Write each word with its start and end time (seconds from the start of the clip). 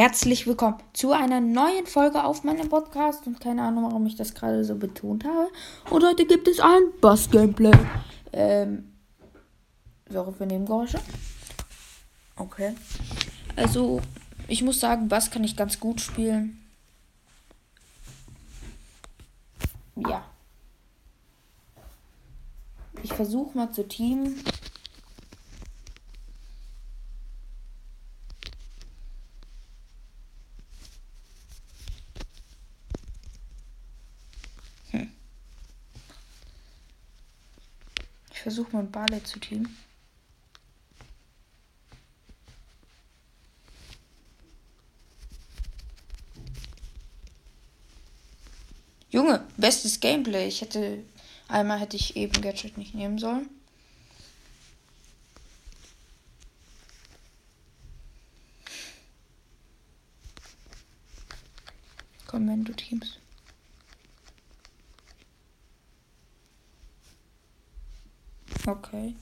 herzlich 0.00 0.46
willkommen 0.46 0.78
zu 0.94 1.12
einer 1.12 1.42
neuen 1.42 1.84
Folge 1.84 2.24
auf 2.24 2.42
meinem 2.42 2.70
Podcast. 2.70 3.26
Und 3.26 3.38
keine 3.38 3.62
Ahnung, 3.64 3.84
warum 3.84 4.06
ich 4.06 4.16
das 4.16 4.32
gerade 4.32 4.64
so 4.64 4.74
betont 4.74 5.26
habe. 5.26 5.50
Und 5.90 6.02
heute 6.02 6.24
gibt 6.24 6.48
es 6.48 6.58
ein 6.58 6.84
Bass-Gameplay. 7.02 7.70
Ähm, 8.32 8.94
sorry 10.08 10.32
für 10.32 10.46
Nebengeräusche. 10.46 10.98
Okay. 12.36 12.74
Also, 13.56 14.00
ich 14.48 14.62
muss 14.62 14.80
sagen, 14.80 15.08
Bass 15.08 15.30
kann 15.30 15.44
ich 15.44 15.54
ganz 15.54 15.78
gut 15.78 16.00
spielen. 16.00 16.58
Ja. 19.96 20.24
Ich 23.02 23.12
versuche 23.12 23.54
mal 23.54 23.70
zu 23.70 23.86
teamen. 23.86 24.42
Ich 38.40 38.42
versuche 38.42 38.72
mal 38.74 38.84
Barley 38.84 39.22
zu 39.22 39.38
teamen. 39.38 39.76
Junge, 49.10 49.46
bestes 49.58 50.00
Gameplay. 50.00 50.48
Ich 50.48 50.62
hätte 50.62 51.04
einmal 51.48 51.80
hätte 51.80 51.98
ich 51.98 52.16
eben 52.16 52.40
Gadget 52.40 52.78
nicht 52.78 52.94
nehmen 52.94 53.18
sollen. 53.18 53.50
Komm, 62.26 62.48
wenn 62.48 62.64
du 62.64 62.72
teamst. 62.72 63.18
Okay. 68.70 69.16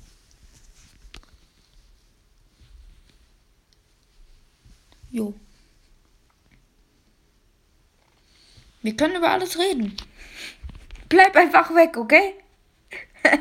Jo. 5.10 5.34
Wir 8.82 8.94
können 8.94 9.16
über 9.16 9.30
alles 9.30 9.58
reden. 9.58 9.96
Bleib 11.08 11.34
einfach 11.34 11.70
weg, 11.74 11.96
okay? 11.96 12.34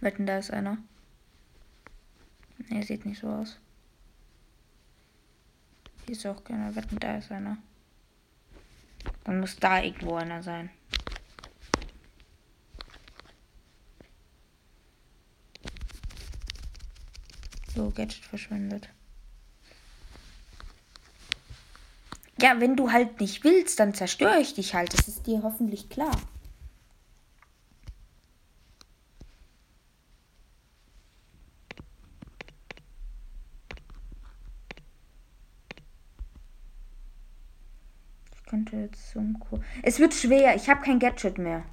Wetten, 0.00 0.26
da 0.26 0.38
ist 0.38 0.52
einer. 0.52 0.78
Ne, 2.68 2.82
sieht 2.84 3.04
nicht 3.04 3.20
so 3.20 3.28
aus. 3.28 3.58
Hier 6.06 6.14
ist 6.14 6.26
auch 6.26 6.44
keiner. 6.44 6.76
Wetten, 6.76 7.00
da 7.00 7.16
ist 7.16 7.32
einer. 7.32 7.58
Dann 9.24 9.40
muss 9.40 9.56
da 9.56 9.82
irgendwo 9.82 10.14
einer 10.14 10.44
sein. 10.44 10.70
So, 17.74 17.90
Gadget 17.90 18.24
verschwendet. 18.24 18.88
Ja, 22.40 22.60
wenn 22.60 22.76
du 22.76 22.92
halt 22.92 23.20
nicht 23.20 23.42
willst, 23.42 23.80
dann 23.80 23.94
zerstöre 23.94 24.38
ich 24.38 24.54
dich 24.54 24.74
halt. 24.74 24.92
Das 24.92 25.08
ist 25.08 25.26
dir 25.26 25.42
hoffentlich 25.42 25.88
klar. 25.88 26.16
Ich 38.36 38.44
könnte 38.46 38.76
jetzt 38.76 39.10
zum 39.10 39.40
Kur 39.40 39.60
Es 39.82 39.98
wird 39.98 40.14
schwer. 40.14 40.54
Ich 40.54 40.68
habe 40.68 40.82
kein 40.82 41.00
Gadget 41.00 41.38
mehr. 41.38 41.64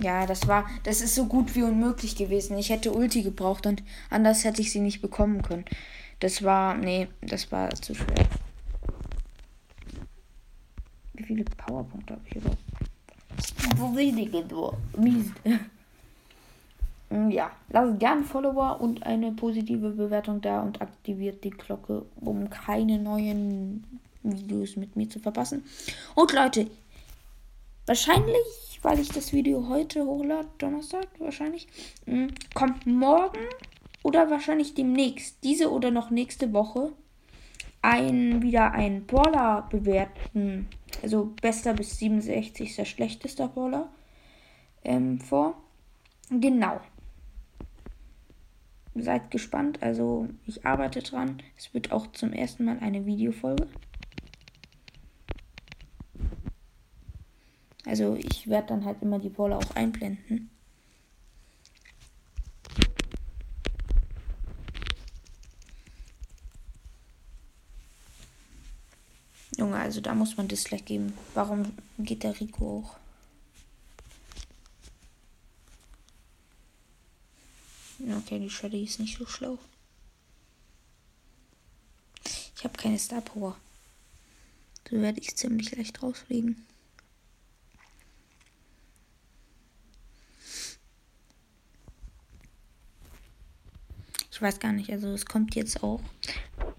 Ja, 0.00 0.26
das 0.26 0.46
war, 0.46 0.68
das 0.84 1.00
ist 1.00 1.14
so 1.14 1.26
gut 1.26 1.54
wie 1.56 1.62
unmöglich 1.62 2.14
gewesen. 2.14 2.56
Ich 2.56 2.70
hätte 2.70 2.92
Ulti 2.92 3.22
gebraucht 3.22 3.66
und 3.66 3.82
anders 4.10 4.44
hätte 4.44 4.62
ich 4.62 4.70
sie 4.70 4.80
nicht 4.80 5.02
bekommen 5.02 5.42
können. 5.42 5.64
Das 6.20 6.42
war, 6.42 6.76
nee, 6.76 7.08
das 7.20 7.50
war 7.50 7.70
zu 7.70 7.94
schwer. 7.94 8.26
Wie 11.14 11.24
viele 11.24 11.44
Powerpunkte 11.44 12.14
habe 12.14 12.22
ich 12.26 12.36
überhaupt? 12.36 12.58
So 13.76 13.96
wenige 13.96 14.44
nur. 14.44 14.76
Mies. 14.96 15.32
Ja, 17.30 17.50
lasst 17.70 17.98
gerne 17.98 18.22
Follower 18.22 18.80
und 18.80 19.02
eine 19.04 19.32
positive 19.32 19.90
Bewertung 19.90 20.40
da 20.40 20.62
und 20.62 20.80
aktiviert 20.82 21.42
die 21.42 21.50
Glocke, 21.50 22.04
um 22.20 22.50
keine 22.50 22.98
neuen 22.98 23.84
Videos 24.22 24.76
mit 24.76 24.94
mir 24.94 25.08
zu 25.08 25.18
verpassen. 25.18 25.64
Und 26.14 26.32
Leute, 26.32 26.68
wahrscheinlich 27.88 28.68
weil 28.82 29.00
ich 29.00 29.08
das 29.08 29.32
Video 29.32 29.68
heute 29.68 30.04
hochlade, 30.04 30.48
Donnerstag 30.58 31.08
wahrscheinlich, 31.18 31.68
mm, 32.06 32.28
kommt 32.54 32.86
morgen 32.86 33.40
oder 34.02 34.30
wahrscheinlich 34.30 34.74
demnächst, 34.74 35.42
diese 35.44 35.70
oder 35.70 35.90
noch 35.90 36.10
nächste 36.10 36.52
Woche, 36.52 36.92
ein 37.82 38.42
wieder 38.42 38.72
ein 38.72 39.06
Brawler 39.06 39.68
bewerten, 39.70 40.68
also 41.02 41.32
bester 41.40 41.74
bis 41.74 41.98
67. 41.98 42.76
der 42.76 42.84
schlechteste 42.84 43.48
Brawler 43.48 43.88
ähm, 44.84 45.20
vor. 45.20 45.54
Genau. 46.30 46.80
Seid 48.94 49.30
gespannt, 49.30 49.80
also 49.80 50.28
ich 50.44 50.66
arbeite 50.66 51.02
dran. 51.02 51.40
Es 51.56 51.72
wird 51.72 51.92
auch 51.92 52.08
zum 52.08 52.32
ersten 52.32 52.64
Mal 52.64 52.78
eine 52.80 53.06
Videofolge. 53.06 53.68
Also 57.88 58.16
ich 58.16 58.46
werde 58.46 58.68
dann 58.68 58.84
halt 58.84 59.00
immer 59.00 59.18
die 59.18 59.30
Bolle 59.30 59.56
auch 59.56 59.70
einblenden. 59.70 60.50
Junge, 69.56 69.76
also 69.78 70.02
da 70.02 70.14
muss 70.14 70.36
man 70.36 70.48
Dislike 70.48 70.84
geben. 70.84 71.14
Warum 71.32 71.72
geht 71.98 72.24
der 72.24 72.38
Rico 72.38 72.60
hoch? 72.60 72.96
Okay, 78.18 78.38
die 78.38 78.50
Shreddy 78.50 78.84
ist 78.84 79.00
nicht 79.00 79.16
so 79.16 79.24
schlau. 79.24 79.58
Ich 82.54 82.64
habe 82.64 82.76
keine 82.76 82.98
Star 82.98 83.22
Power. 83.22 83.56
So 84.90 85.00
werde 85.00 85.20
ich 85.20 85.34
ziemlich 85.36 85.74
leicht 85.74 86.02
rausfliegen. 86.02 86.66
Ich 94.38 94.42
weiß 94.42 94.60
gar 94.60 94.70
nicht. 94.70 94.92
Also 94.92 95.08
es 95.08 95.26
kommt 95.26 95.56
jetzt 95.56 95.82
auch 95.82 95.98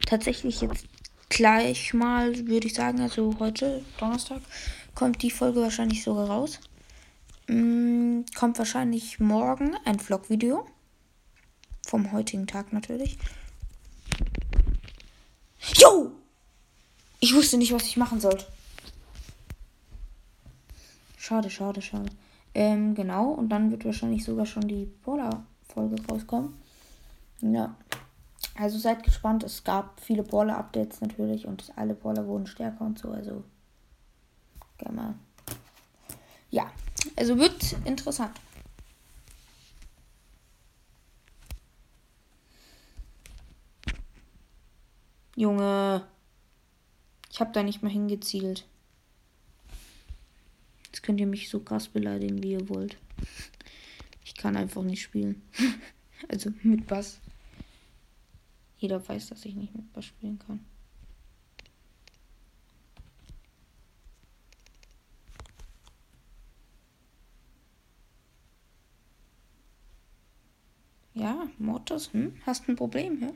tatsächlich 0.06 0.62
jetzt 0.62 0.86
gleich 1.28 1.94
mal, 1.94 2.48
würde 2.48 2.68
ich 2.68 2.74
sagen, 2.74 3.02
also 3.02 3.36
heute, 3.38 3.84
Donnerstag, 3.98 4.42
kommt 4.96 5.22
die 5.22 5.30
Folge 5.30 5.60
wahrscheinlich 5.60 6.02
sogar 6.02 6.30
raus. 6.30 6.62
Mm, 7.48 8.22
kommt 8.34 8.58
wahrscheinlich 8.60 9.20
morgen 9.20 9.76
ein 9.84 10.00
Vlog-Video. 10.00 10.66
Vom 11.86 12.14
heutigen 12.14 12.48
Tag 12.48 12.72
natürlich. 12.72 13.18
Jo! 15.76 16.14
Ich 17.20 17.36
wusste 17.36 17.58
nicht, 17.58 17.74
was 17.74 17.84
ich 17.84 17.98
machen 17.98 18.22
sollte. 18.22 18.48
Schade, 21.18 21.50
schade, 21.50 21.82
schade. 21.82 22.10
Ähm, 22.54 22.96
genau. 22.96 23.32
Und 23.32 23.50
dann 23.50 23.70
wird 23.70 23.84
wahrscheinlich 23.84 24.24
sogar 24.24 24.46
schon 24.46 24.66
die 24.66 24.86
Polar-Folge 25.04 25.98
rauskommen. 26.10 26.69
Ja. 27.42 27.76
Also 28.56 28.78
seid 28.78 29.04
gespannt. 29.04 29.44
Es 29.44 29.64
gab 29.64 30.00
viele 30.02 30.24
Baller-Updates 30.24 31.02
natürlich 31.02 31.46
und 31.46 31.72
alle 31.76 31.94
Baller 31.94 32.28
wurden 32.28 32.48
stärker 32.48 32.82
und 32.82 33.00
so. 33.00 33.10
Also, 33.10 33.44
gerne 34.78 34.96
mal. 34.96 35.16
Ja, 36.50 36.72
also 37.16 37.38
wird 37.38 37.76
interessant. 37.86 38.32
Junge, 45.36 46.06
ich 47.32 47.40
habe 47.40 47.54
da 47.54 47.64
nicht 47.64 47.82
mal 47.82 47.92
hingezielt. 47.92 48.68
Jetzt 50.86 51.02
könnt 51.04 51.22
ihr 51.22 51.28
mich 51.28 51.50
so 51.50 51.62
krass 51.62 51.88
beleidigen, 51.88 52.44
wie 52.44 52.52
ihr 52.52 52.68
wollt. 52.68 52.98
Ich 54.26 54.36
kann 54.36 54.58
einfach 54.58 54.84
nicht 54.84 55.02
spielen. 55.02 55.42
also 56.28 56.52
mit 56.64 56.88
Bass. 56.88 57.22
Jeder 58.80 59.06
weiß, 59.08 59.28
dass 59.28 59.44
ich 59.44 59.56
nicht 59.56 59.76
mit 59.76 59.92
Bass 59.92 60.06
spielen 60.06 60.40
kann. 60.40 60.66
Ja, 71.14 71.50
Mortis, 71.58 72.14
hm? 72.14 72.34
Hast 72.46 72.70
ein 72.70 72.78
Problem, 72.78 73.22
ja? 73.22 73.34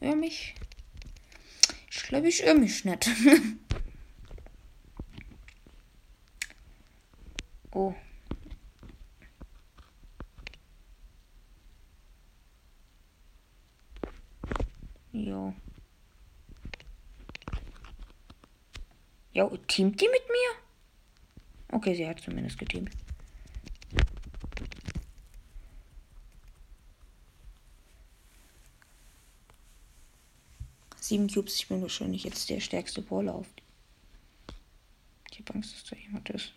Irr 0.00 0.14
mich. 0.14 0.54
Ich 1.90 2.02
glaube, 2.04 2.28
ich 2.28 2.44
irre 2.44 2.54
mich 2.54 2.84
nicht. 2.84 3.10
Jo. 15.12 15.54
Jo, 19.32 19.56
teamt 19.68 20.00
die 20.00 20.08
mit 20.08 20.28
mir? 20.28 21.76
Okay, 21.76 21.94
sie 21.94 22.08
hat 22.08 22.20
zumindest 22.20 22.58
geteamt. 22.58 22.90
Sieben 31.00 31.28
Cubes, 31.28 31.54
ich 31.54 31.68
bin 31.68 31.80
wahrscheinlich 31.80 32.24
jetzt 32.24 32.50
der 32.50 32.60
stärkste 32.60 33.00
Brawler 33.00 33.34
auf. 33.34 33.46
Ich 35.30 35.38
habe 35.38 35.54
Angst, 35.54 35.72
dass 35.74 35.84
da 35.84 35.96
jemand 35.96 36.28
ist. 36.30 36.52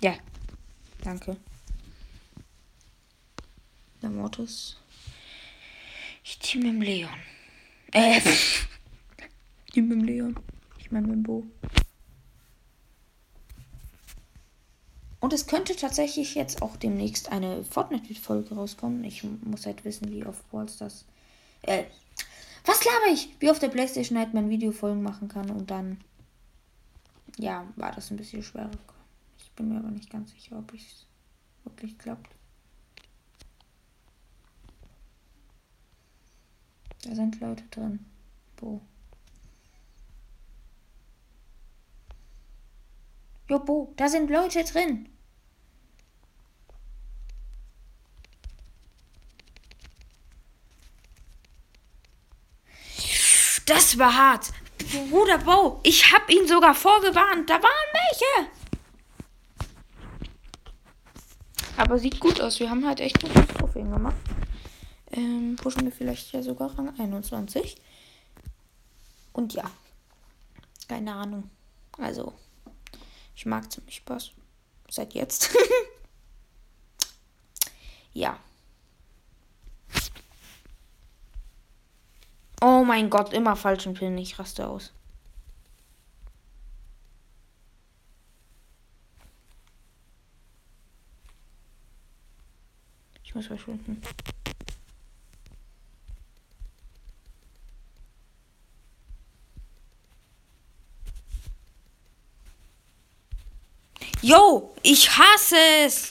Ja, 0.00 0.16
danke. 1.02 1.36
Der 4.04 4.10
Mortis. 4.10 4.76
Ich 6.22 6.38
team 6.38 6.60
mit 6.60 6.72
dem 6.72 6.82
Leon. 6.82 7.08
Äh, 7.90 8.20
team 9.72 9.88
mit 9.88 9.98
dem 9.98 10.04
Leon. 10.04 10.38
Ich 10.78 10.92
meine 10.92 11.06
mit 11.06 11.16
dem 11.16 11.22
Bo. 11.22 11.46
Und 15.20 15.32
es 15.32 15.46
könnte 15.46 15.74
tatsächlich 15.74 16.34
jetzt 16.34 16.60
auch 16.60 16.76
demnächst 16.76 17.32
eine 17.32 17.64
Fortnite-Folge 17.64 18.54
rauskommen. 18.54 19.04
Ich 19.04 19.24
muss 19.24 19.64
halt 19.64 19.86
wissen, 19.86 20.12
wie 20.12 20.26
oft 20.26 20.50
Balls 20.50 20.76
das. 20.76 21.06
Äh, 21.62 21.84
was 22.66 22.84
laber 22.84 23.06
ich? 23.10 23.34
Wie 23.40 23.50
auf 23.50 23.58
der 23.58 23.68
Playstation 23.70 24.18
halt 24.18 24.34
man 24.34 24.50
Videofolgen 24.50 25.02
machen 25.02 25.28
kann 25.28 25.48
und 25.48 25.70
dann. 25.70 25.98
Ja, 27.38 27.66
war 27.76 27.92
das 27.92 28.10
ein 28.10 28.18
bisschen 28.18 28.42
schwerer. 28.42 28.70
Ich 29.38 29.50
bin 29.52 29.70
mir 29.70 29.78
aber 29.78 29.88
nicht 29.90 30.10
ganz 30.10 30.30
sicher, 30.32 30.58
ob 30.58 30.74
es 30.74 31.06
wirklich 31.64 31.96
klappt. 31.96 32.28
Da 37.04 37.14
sind 37.14 37.38
Leute 37.40 37.64
drin. 37.70 38.04
Bo. 38.56 38.80
Jo, 43.46 43.58
Bo, 43.58 43.92
da 43.96 44.08
sind 44.08 44.30
Leute 44.30 44.64
drin. 44.64 45.10
Das 53.66 53.98
war 53.98 54.14
hart. 54.16 54.50
Bruder 55.10 55.38
Bo, 55.38 55.80
ich 55.82 56.10
hab 56.10 56.30
ihn 56.30 56.46
sogar 56.48 56.74
vorgewarnt. 56.74 57.50
Da 57.50 57.54
waren 57.54 57.92
welche. 57.92 58.50
Aber 61.76 61.98
sieht 61.98 62.18
gut 62.18 62.40
aus. 62.40 62.60
Wir 62.60 62.70
haben 62.70 62.86
halt 62.86 63.00
echt 63.00 63.20
gute 63.20 63.46
Trophäen 63.46 63.90
gemacht 63.90 64.16
ähm, 65.16 65.56
pushen 65.56 65.84
wir 65.84 65.92
vielleicht 65.92 66.32
ja 66.32 66.42
sogar 66.42 66.76
Rang 66.76 66.98
21. 66.98 67.76
Und 69.32 69.54
ja, 69.54 69.70
keine 70.88 71.14
Ahnung. 71.14 71.50
Also, 71.98 72.32
ich 73.34 73.46
mag 73.46 73.70
ziemlich 73.70 73.96
Spaß. 73.96 74.32
Seit 74.90 75.14
jetzt. 75.14 75.56
ja. 78.12 78.38
Oh 82.60 82.84
mein 82.84 83.10
Gott, 83.10 83.32
immer 83.32 83.56
falschen 83.56 83.94
Pin. 83.94 84.16
Ich 84.18 84.38
raste 84.38 84.66
aus. 84.66 84.92
Ich 93.22 93.34
muss 93.34 93.46
verschwinden. 93.46 94.00
Yo, 104.24 104.74
ich 104.82 105.10
hasse 105.18 105.58
es. 105.84 106.10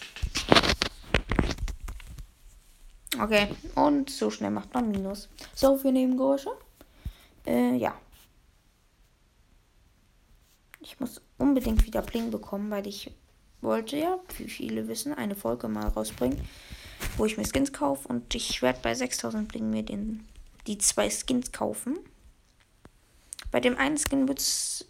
Okay, 3.20 3.48
und 3.74 4.08
so 4.12 4.30
schnell 4.30 4.52
macht 4.52 4.72
man 4.76 4.92
Minus. 4.92 5.30
So, 5.56 5.80
für 5.80 5.92
Nebengeräusche. 5.92 6.52
Äh, 7.48 7.76
ja. 7.78 8.00
Ich 10.80 11.00
muss 11.00 11.22
unbedingt 11.40 11.88
wieder 11.88 12.04
Bling 12.04 12.30
bekommen, 12.30 12.70
weil 12.70 12.86
ich 12.86 13.10
wollte 13.62 13.98
ja, 13.98 14.20
wie 14.38 14.48
viele 14.48 14.88
wissen, 14.88 15.16
eine 15.16 15.36
Folge 15.36 15.68
mal 15.68 15.88
rausbringen, 15.88 16.40
wo 17.18 17.26
ich 17.26 17.38
mir 17.38 17.48
Skins 17.48 17.74
kaufe. 17.74 18.08
Und 18.08 18.36
ich 18.36 18.62
werde 18.62 18.78
bei 18.84 18.94
6000 18.94 19.48
Bling 19.48 19.72
mir 19.72 19.82
den, 19.82 20.24
die 20.68 20.78
zwei 20.78 21.10
Skins 21.10 21.52
kaufen. 21.52 21.98
Bei 23.50 23.60
dem 23.60 23.76
einen 23.76 23.98
Skin 23.98 24.28
wird 24.28 24.38
es 24.38 24.86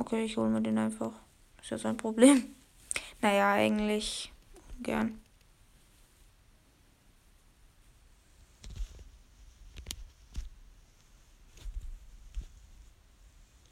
Okay, 0.00 0.24
ich 0.24 0.38
hole 0.38 0.48
mir 0.48 0.62
den 0.62 0.78
einfach. 0.78 1.12
Ist 1.60 1.70
ja 1.70 1.78
sein 1.78 1.96
Problem. 1.96 2.42
Naja, 3.22 3.52
eigentlich 3.52 4.32
gern. 4.82 5.20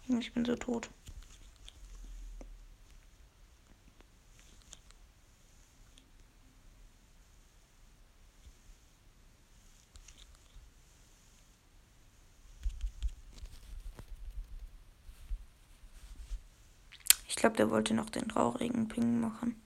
Ich 0.07 0.35
bin 0.35 0.45
so 0.45 0.55
tot. 0.55 0.91
Glaube, 17.39 17.57
der 17.57 17.71
wollte 17.71 17.95
noch 17.95 18.11
den 18.11 18.29
traurigen 18.29 18.89
Ping 18.89 19.21
machen. 19.21 19.61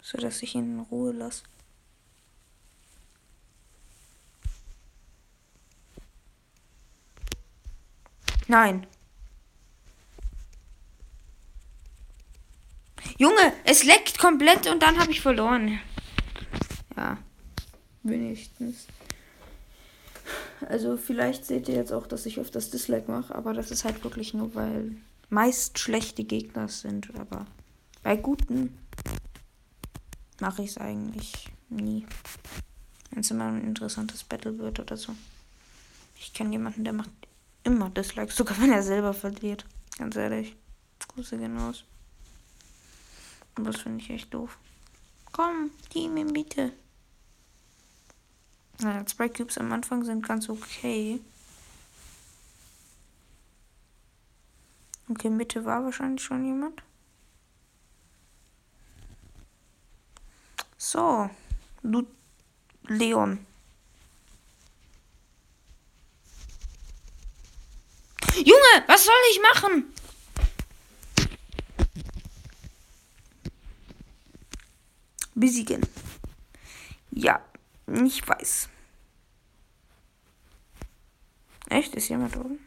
So 0.00 0.18
dass 0.18 0.42
ich 0.42 0.54
ihn 0.54 0.78
in 0.78 0.80
Ruhe 0.80 1.12
lasse. 1.12 1.44
Nein. 8.48 8.86
Junge, 13.18 13.52
es 13.64 13.84
leckt 13.84 14.18
komplett 14.18 14.66
und 14.66 14.82
dann 14.82 14.98
habe 14.98 15.10
ich 15.10 15.20
verloren. 15.20 15.80
Ja, 16.96 17.18
wenigstens. 18.02 18.86
Also 20.68 20.96
vielleicht 20.96 21.44
seht 21.44 21.68
ihr 21.68 21.74
jetzt 21.74 21.92
auch, 21.92 22.06
dass 22.06 22.26
ich 22.26 22.38
öfters 22.38 22.70
Dislike 22.70 23.10
mache, 23.10 23.34
aber 23.34 23.52
das 23.52 23.70
ist 23.70 23.84
halt 23.84 24.02
wirklich 24.04 24.34
nur, 24.34 24.54
weil 24.54 24.96
meist 25.32 25.78
schlechte 25.78 26.24
Gegner 26.24 26.68
sind. 26.68 27.14
Aber 27.18 27.46
bei 28.02 28.16
guten 28.16 28.78
mache 30.40 30.62
ich 30.62 30.70
es 30.70 30.78
eigentlich 30.78 31.50
nie. 31.68 32.06
Wenn 33.10 33.20
es 33.20 33.30
immer 33.30 33.46
ein 33.46 33.64
interessantes 33.64 34.24
Battle 34.24 34.58
wird 34.58 34.78
oder 34.78 34.96
so. 34.96 35.14
Ich 36.16 36.32
kenne 36.32 36.52
jemanden, 36.52 36.84
der 36.84 36.92
macht 36.92 37.10
immer 37.64 37.90
Dislikes, 37.90 38.36
sogar 38.36 38.60
wenn 38.60 38.72
er 38.72 38.82
selber 38.82 39.14
verliert. 39.14 39.64
Ganz 39.98 40.16
ehrlich. 40.16 40.54
Grüße 41.08 41.36
gehen 41.36 41.58
raus. 41.58 41.84
Und 43.56 43.64
das 43.64 43.80
finde 43.80 44.02
ich 44.02 44.10
echt 44.10 44.32
doof. 44.32 44.58
Komm, 45.32 45.70
Team 45.90 46.16
in 46.16 46.32
bitte. 46.32 46.72
Naja, 48.80 49.04
zwei 49.06 49.28
Cubes 49.28 49.58
am 49.58 49.72
Anfang 49.72 50.04
sind 50.04 50.26
ganz 50.26 50.48
okay. 50.48 51.20
Okay, 55.08 55.30
Mitte 55.30 55.64
war 55.64 55.84
wahrscheinlich 55.84 56.22
schon 56.22 56.44
jemand. 56.44 56.82
So, 60.76 61.30
du 61.82 62.06
Leon. 62.88 63.46
Junge, 68.34 68.84
was 68.86 69.04
soll 69.04 69.14
ich 69.30 69.40
machen? 69.42 69.92
Besiegen. 75.34 75.86
Ja, 77.10 77.40
ich 77.86 78.26
weiß. 78.26 78.68
Echt? 81.68 81.94
Ist 81.94 82.08
jemand 82.08 82.36
oben? 82.36 82.58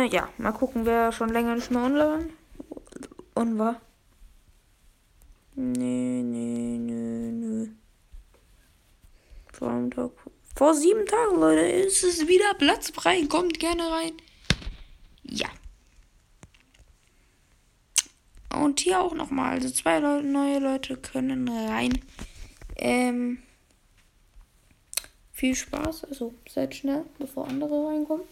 Äh, 0.00 0.06
ja, 0.06 0.28
mal 0.38 0.52
gucken, 0.52 0.86
wer 0.86 1.12
schon 1.12 1.28
länger 1.28 1.54
nicht 1.54 1.70
mehr 1.70 1.82
online 1.82 2.30
on 3.34 3.58
war. 3.58 3.80
Nee, 5.54 6.22
nee, 6.22 6.78
nee, 6.78 7.30
nee. 7.32 7.68
Vor 9.52 9.70
einem 9.70 9.90
Tag. 9.90 10.12
Vor 10.56 10.74
sieben 10.74 11.04
Tagen, 11.06 11.38
Leute, 11.38 11.60
ist 11.60 12.02
es 12.02 12.26
wieder 12.28 12.54
Platz 12.54 12.90
frei. 12.90 13.26
Kommt 13.26 13.58
gerne 13.58 13.90
rein. 13.90 14.12
Ja. 15.22 15.48
Und 18.54 18.80
hier 18.80 19.00
auch 19.00 19.14
nochmal. 19.14 19.52
Also 19.52 19.70
zwei 19.70 19.98
Leute, 19.98 20.26
neue 20.26 20.58
Leute 20.60 20.96
können 20.96 21.48
rein. 21.48 22.00
Ähm, 22.76 23.42
viel 25.32 25.54
Spaß. 25.54 26.04
Also 26.04 26.34
seid 26.48 26.74
schnell, 26.74 27.04
bevor 27.18 27.48
andere 27.48 27.88
reinkommen. 27.88 28.24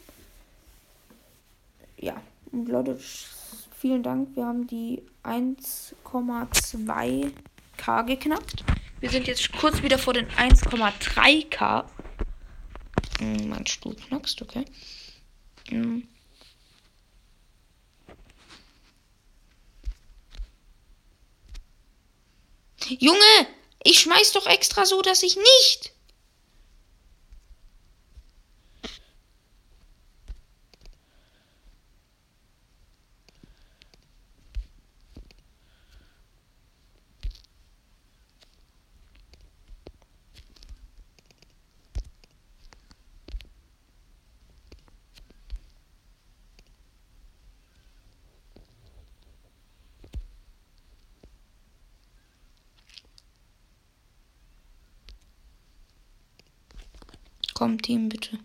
Ja. 2.00 2.22
Und 2.52 2.68
Leute, 2.68 2.98
vielen 3.78 4.02
Dank. 4.02 4.34
Wir 4.36 4.46
haben 4.46 4.66
die 4.66 5.02
1,2k 5.24 8.04
geknackt. 8.04 8.64
Wir 9.00 9.10
sind 9.10 9.26
jetzt 9.26 9.52
kurz 9.52 9.82
wieder 9.82 9.98
vor 9.98 10.14
den 10.14 10.28
1,3k. 10.28 11.84
Hm, 13.20 13.48
mein 13.48 13.66
Stuhl 13.66 13.94
knackst, 13.94 14.42
okay. 14.42 14.64
Hm. 15.68 16.08
Junge, 22.98 23.18
ich 23.84 24.00
schmeiß 24.00 24.32
doch 24.32 24.46
extra 24.46 24.86
so, 24.86 25.02
dass 25.02 25.22
ich 25.22 25.36
nicht. 25.36 25.92
Komm, 57.58 57.82
Team, 57.82 58.08
bitte. 58.08 58.38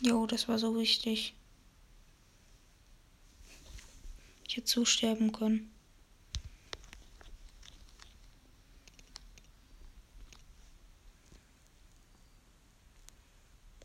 Jo, 0.00 0.24
das 0.28 0.46
war 0.46 0.60
so 0.60 0.76
wichtig. 0.76 1.34
Ich 4.46 4.56
hätte 4.56 4.68
so 4.68 4.84
können. 5.32 5.72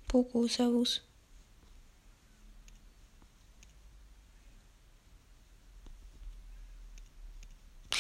Poco, 0.08 0.46
Servus. 0.46 1.02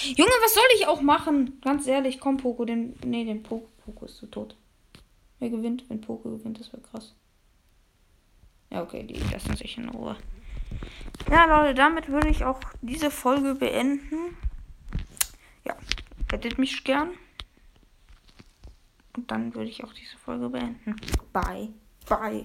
Junge, 0.06 0.32
was 0.42 0.54
soll 0.54 0.64
ich 0.76 0.88
auch 0.88 1.02
machen? 1.02 1.60
Ganz 1.62 1.88
ehrlich, 1.88 2.20
komm, 2.20 2.38
Poco, 2.38 2.66
den. 2.66 2.96
Nee, 3.06 3.26
den 3.26 3.44
Poco, 3.44 3.68
Poco 3.86 4.06
ist 4.06 4.18
zu 4.18 4.28
tot. 4.28 4.56
Wer 5.40 5.50
gewinnt? 5.50 5.86
Wenn 5.90 6.02
Poco 6.02 6.30
gewinnt, 6.30 6.60
das 6.60 6.72
wäre 6.72 6.82
krass. 6.82 7.16
Ja, 8.70 8.82
okay, 8.82 9.04
die 9.04 9.20
lassen 9.32 9.56
sich 9.56 9.78
in 9.78 9.90
Ruhe. 9.90 10.18
Ja, 11.30 11.46
Leute, 11.46 11.76
damit 11.76 12.10
würde 12.10 12.30
ich 12.30 12.44
auch 12.44 12.60
diese 12.82 13.12
Folge 13.12 13.56
beenden. 13.56 14.36
Ja, 15.66 15.76
hättet 16.32 16.58
mich 16.58 16.84
gern. 16.84 17.12
Und 19.16 19.30
dann 19.30 19.54
würde 19.54 19.70
ich 19.70 19.84
auch 19.84 19.94
diese 19.94 20.18
Folge 20.18 20.50
beenden. 20.50 20.96
Bye. 21.32 21.70
Bye. 22.10 22.42